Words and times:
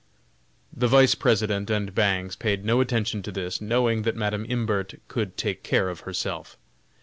The 0.75 0.87
Vice 0.87 1.13
President 1.13 1.69
and 1.69 1.93
Bangs 1.93 2.35
paid 2.35 2.65
no 2.65 2.81
attention 2.81 3.21
to 3.21 3.31
this, 3.31 3.61
knowing 3.61 4.01
that 4.01 4.15
Madam 4.15 4.47
Imbert 4.49 4.95
could 5.07 5.37
take 5.37 5.61
care 5.61 5.89
of 5.89 5.99
herself. 5.99 6.57